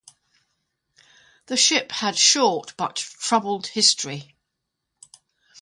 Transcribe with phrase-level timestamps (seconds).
[1.45, 4.35] The ship had short but troubled history.